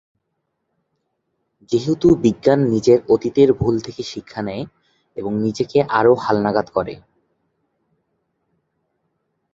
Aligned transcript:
যেহেতু 1.69 2.07
বিজ্ঞান 2.23 2.59
অতীতের 3.09 3.49
ভুল 3.53 3.75
থেকে 3.79 4.01
শিক্ষা 4.03 4.41
নেয়, 4.41 4.65
এবং 5.17 5.31
নিজেকে 5.45 5.77
আরো 5.99 6.13
হালনাগাদ 6.15 6.67
করে। 6.69 6.93